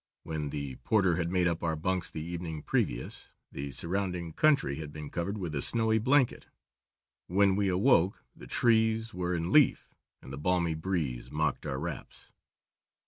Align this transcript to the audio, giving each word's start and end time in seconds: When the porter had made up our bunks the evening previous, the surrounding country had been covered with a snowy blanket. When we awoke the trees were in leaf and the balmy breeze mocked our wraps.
When 0.23 0.49
the 0.49 0.77
porter 0.77 1.17
had 1.17 1.31
made 1.31 1.47
up 1.47 1.61
our 1.61 1.75
bunks 1.75 2.09
the 2.09 2.23
evening 2.25 2.63
previous, 2.63 3.29
the 3.51 3.71
surrounding 3.71 4.33
country 4.33 4.77
had 4.77 4.91
been 4.91 5.11
covered 5.11 5.37
with 5.37 5.53
a 5.53 5.61
snowy 5.61 5.99
blanket. 5.99 6.47
When 7.27 7.55
we 7.55 7.67
awoke 7.69 8.23
the 8.35 8.47
trees 8.47 9.13
were 9.13 9.35
in 9.35 9.51
leaf 9.51 9.93
and 10.19 10.33
the 10.33 10.39
balmy 10.39 10.73
breeze 10.73 11.29
mocked 11.29 11.67
our 11.67 11.79
wraps. 11.79 12.31